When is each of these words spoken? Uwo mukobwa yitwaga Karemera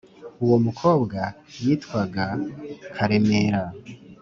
Uwo 0.43 0.57
mukobwa 0.65 1.19
yitwaga 1.63 2.25
Karemera 2.95 3.61